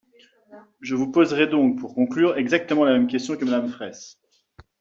Je 0.79 0.95
vous 0.95 1.11
poserai 1.11 1.45
donc, 1.45 1.77
pour 1.77 1.93
conclure, 1.93 2.35
exactement 2.35 2.85
la 2.85 2.93
même 2.93 3.05
question 3.05 3.37
que 3.37 3.45
Madame 3.45 3.67
Fraysse. 3.67 4.19